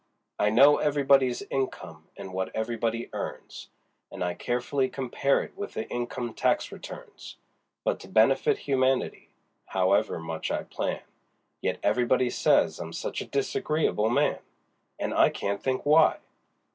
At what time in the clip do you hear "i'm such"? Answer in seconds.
12.79-13.21